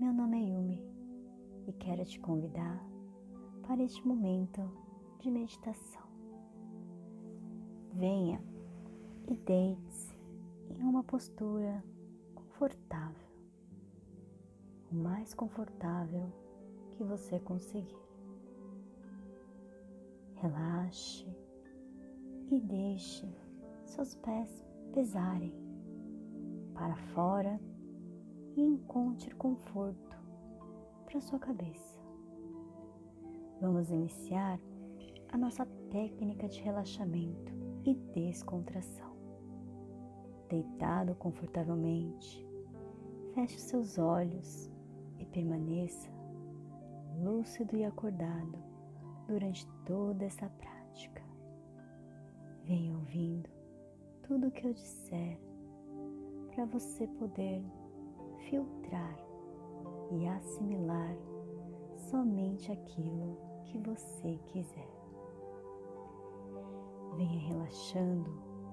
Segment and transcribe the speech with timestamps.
[0.00, 0.80] Meu nome é Yumi
[1.66, 2.80] e quero te convidar
[3.66, 4.62] para este momento
[5.18, 6.06] de meditação.
[7.94, 8.40] Venha
[9.26, 10.16] e deite-se
[10.70, 11.82] em uma postura
[12.32, 13.26] confortável,
[14.92, 16.32] o mais confortável
[16.92, 17.98] que você conseguir.
[20.36, 21.26] Relaxe
[22.52, 23.26] e deixe
[23.84, 25.52] seus pés pesarem
[26.72, 27.58] para fora
[28.58, 30.18] e encontre conforto
[31.06, 31.96] para sua cabeça.
[33.60, 34.58] Vamos iniciar
[35.28, 37.52] a nossa técnica de relaxamento
[37.84, 39.16] e descontração.
[40.48, 42.44] Deitado confortavelmente,
[43.32, 44.68] feche seus olhos
[45.20, 46.10] e permaneça
[47.22, 48.58] lúcido e acordado
[49.28, 51.22] durante toda essa prática.
[52.64, 53.48] Venha ouvindo
[54.22, 55.38] tudo o que eu disser
[56.48, 57.62] para você poder
[58.48, 59.16] filtrar
[60.10, 61.16] e assimilar
[61.96, 64.88] somente aquilo que você quiser.
[67.16, 68.30] Venha relaxando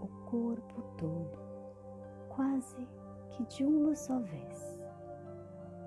[0.00, 1.38] o corpo todo,
[2.28, 2.88] quase
[3.30, 4.80] que de uma só vez,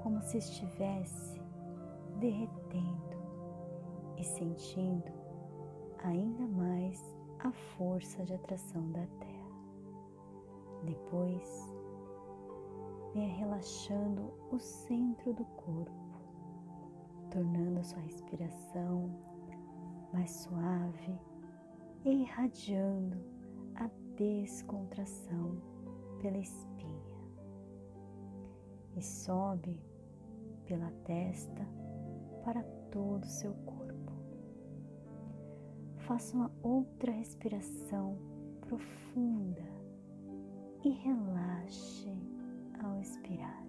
[0.03, 1.41] como se estivesse
[2.19, 3.17] derretendo
[4.17, 5.11] e sentindo
[6.03, 6.99] ainda mais
[7.39, 9.31] a força de atração da Terra.
[10.83, 11.70] Depois,
[13.13, 15.91] venha relaxando o centro do corpo,
[17.29, 19.09] tornando a sua respiração
[20.13, 21.19] mais suave
[22.05, 23.17] e irradiando
[23.75, 25.61] a descontração
[26.19, 27.01] pela espinha.
[28.95, 29.79] E sobe
[30.65, 31.67] pela testa
[32.43, 34.11] para todo o seu corpo.
[35.99, 38.17] Faça uma outra respiração
[38.61, 39.63] profunda
[40.83, 42.09] e relaxe
[42.85, 43.63] ao expirar.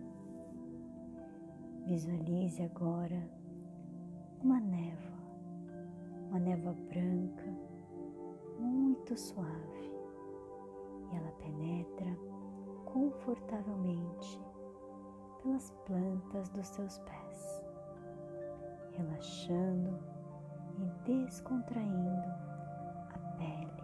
[1.86, 3.28] Visualize agora
[4.42, 5.18] uma névoa,
[6.28, 7.52] uma névoa branca
[8.58, 9.92] muito suave
[11.10, 12.16] e ela penetra
[12.84, 14.40] confortavelmente
[15.42, 17.64] pelas plantas dos seus pés,
[18.92, 19.98] relaxando
[20.78, 22.28] e descontraindo
[23.10, 23.82] a pele,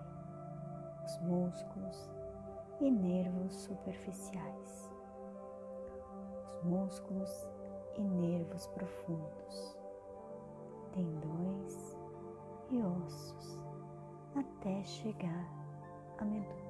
[1.04, 2.10] os músculos
[2.81, 4.88] e nervos superficiais,
[6.62, 7.46] músculos
[7.96, 9.78] e nervos profundos,
[10.92, 11.96] tendões
[12.70, 13.58] e ossos
[14.34, 15.48] até chegar
[16.19, 16.69] à medula.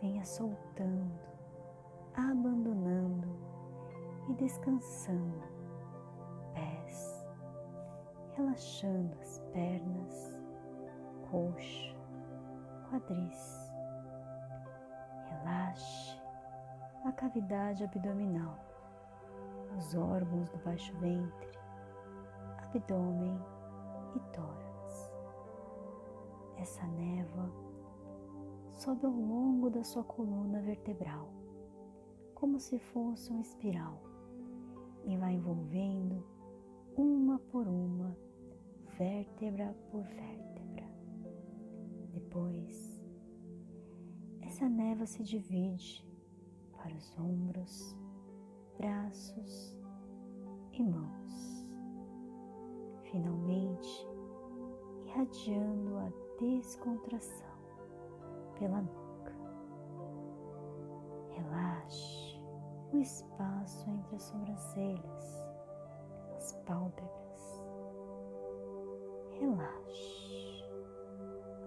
[0.00, 1.20] Venha soltando,
[2.14, 3.28] abandonando
[4.28, 5.42] e descansando.
[6.54, 7.24] Pés,
[8.36, 10.36] relaxando as pernas,
[11.30, 11.96] coxa,
[12.90, 13.72] quadris.
[15.28, 16.01] Relaxe
[17.04, 18.56] a cavidade abdominal,
[19.76, 21.50] os órgãos do baixo ventre,
[22.58, 23.36] abdômen
[24.14, 25.10] e tórax.
[26.56, 27.50] Essa névoa
[28.70, 31.28] sobe ao longo da sua coluna vertebral,
[32.34, 34.00] como se fosse uma espiral,
[35.04, 36.24] e vai envolvendo
[36.96, 38.16] uma por uma,
[38.96, 40.86] vértebra por vértebra.
[42.12, 43.02] Depois,
[44.40, 46.11] essa névoa se divide
[46.82, 47.96] para os ombros,
[48.76, 49.76] braços
[50.72, 51.70] e mãos.
[53.04, 54.08] Finalmente,
[55.06, 57.52] irradiando a descontração
[58.58, 59.32] pela nuca.
[61.30, 62.40] Relaxe
[62.92, 65.44] o espaço entre as sobrancelhas,
[66.36, 67.64] as pálpebras.
[69.38, 70.64] Relaxe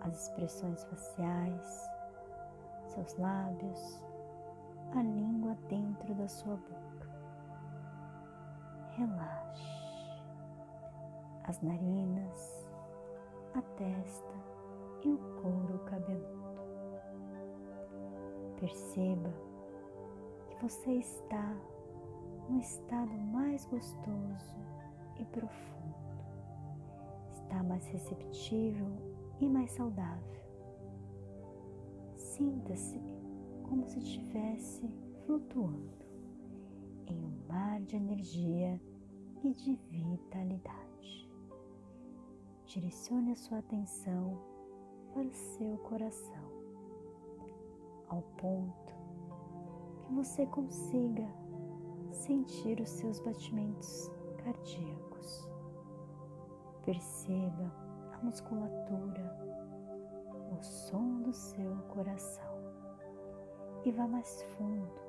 [0.02, 1.96] as expressões faciais
[2.96, 4.02] seus lábios,
[6.25, 7.08] da sua boca.
[8.97, 10.24] Relaxe
[11.44, 12.68] as narinas,
[13.53, 14.34] a testa
[15.03, 16.64] e o couro cabeludo.
[18.59, 19.31] Perceba
[20.50, 21.55] que você está
[22.49, 24.55] num estado mais gostoso
[25.20, 26.26] e profundo.
[27.34, 28.88] Está mais receptível
[29.40, 30.41] e mais saudável.
[32.17, 32.99] Sinta-se
[33.61, 34.90] como se estivesse
[35.28, 36.04] flutuando
[37.85, 38.82] de energia
[39.43, 41.29] e de vitalidade.
[42.66, 44.41] Direcione a sua atenção
[45.14, 46.52] para o seu coração,
[48.09, 48.93] ao ponto
[50.02, 51.28] que você consiga
[52.11, 54.11] sentir os seus batimentos
[54.43, 55.47] cardíacos.
[56.84, 57.72] Perceba
[58.14, 59.46] a musculatura
[60.52, 62.55] o som do seu coração
[63.84, 64.99] e vá mais fundo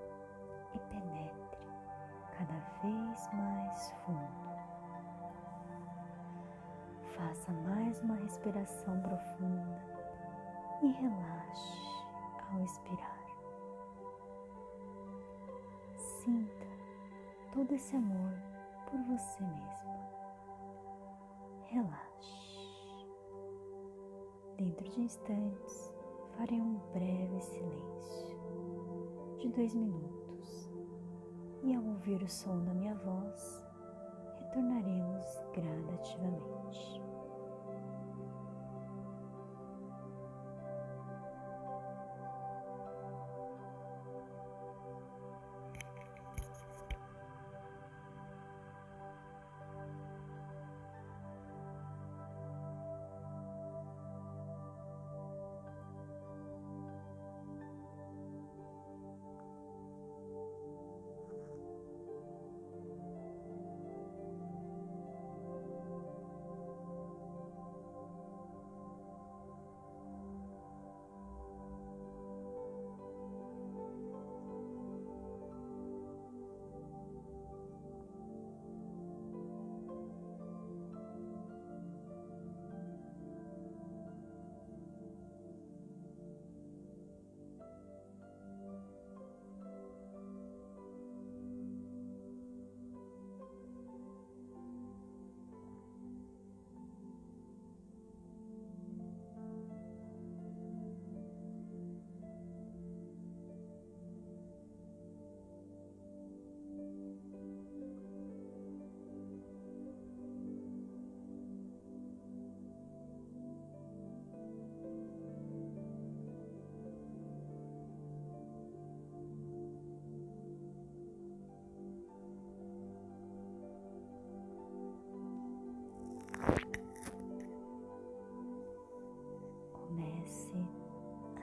[0.74, 1.35] e penetre
[2.38, 4.46] cada vez mais fundo.
[7.16, 9.82] Faça mais uma respiração profunda
[10.82, 11.80] e relaxe
[12.52, 13.26] ao expirar.
[15.96, 16.66] Sinta
[17.54, 18.32] todo esse amor
[18.90, 19.96] por você mesmo.
[21.68, 22.66] Relaxe.
[24.58, 25.94] Dentro de instantes,
[26.36, 28.36] farei um breve silêncio
[29.38, 30.15] de dois minutos
[31.66, 33.64] e, ao ouvir o som da minha voz,
[34.40, 35.75] retornaremos gradativamente.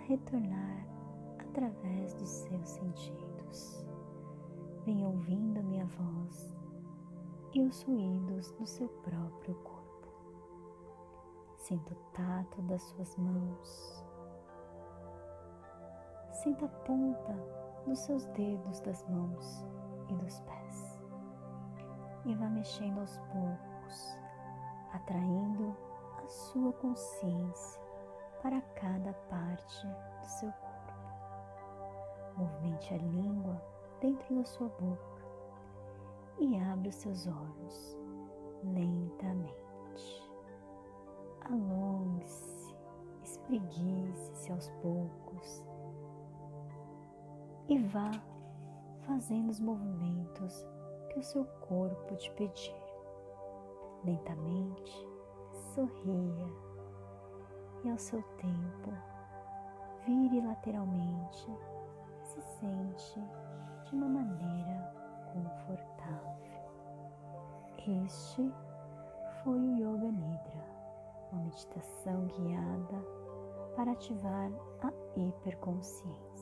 [0.07, 0.85] Retornar
[1.39, 3.85] através dos seus sentidos.
[4.85, 6.53] Vem ouvindo a minha voz
[7.53, 10.07] e os ruídos do seu próprio corpo.
[11.57, 14.05] Sinta o tato das suas mãos.
[16.31, 17.33] Sinta a ponta
[17.85, 19.65] dos seus dedos das mãos
[20.09, 20.99] e dos pés.
[22.25, 24.17] E vá mexendo aos poucos,
[24.93, 25.75] atraindo
[26.21, 27.82] a sua consciência
[28.43, 30.93] para cada parte do seu corpo.
[32.37, 33.63] Movimente a língua
[34.01, 35.23] dentro da sua boca
[36.39, 37.97] e abra os seus olhos
[38.65, 40.29] lentamente.
[41.45, 42.75] Alongue-se,
[43.23, 45.63] espreguice-se aos poucos
[47.69, 48.11] e vá
[49.07, 50.65] fazendo os movimentos
[51.09, 52.75] que o seu corpo te pedir.
[54.03, 55.07] Lentamente,
[55.73, 56.72] sorria
[57.83, 58.93] e ao seu tempo
[60.05, 61.51] vire lateralmente
[62.23, 63.21] se sente
[63.85, 64.93] de uma maneira
[65.31, 66.33] confortável.
[68.05, 68.53] Este
[69.43, 70.65] foi o Yoga Nidra,
[71.31, 73.05] uma meditação guiada
[73.75, 74.49] para ativar
[74.81, 76.32] a hiperconsciência.